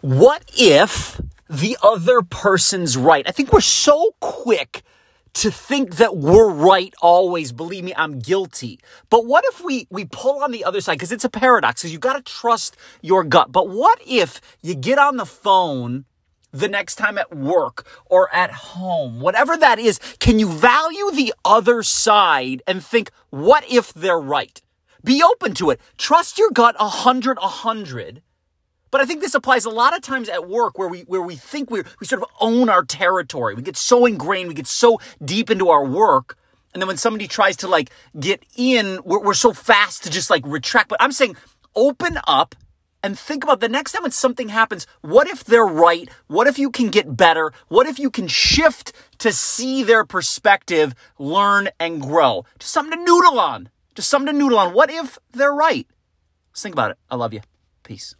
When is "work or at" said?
17.36-18.50